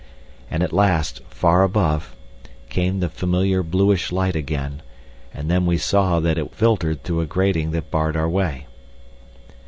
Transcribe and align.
And 0.49 0.63
at 0.63 0.73
last, 0.73 1.21
far 1.29 1.61
above, 1.61 2.15
came 2.69 3.01
the 3.01 3.07
familiar 3.07 3.61
bluish 3.61 4.11
light 4.11 4.35
again, 4.35 4.81
and 5.31 5.47
then 5.47 5.67
we 5.67 5.77
saw 5.77 6.19
that 6.21 6.39
it 6.39 6.55
filtered 6.55 7.03
through 7.03 7.21
a 7.21 7.27
grating 7.27 7.69
that 7.69 7.91
barred 7.91 8.17
our 8.17 8.27
way. 8.27 8.65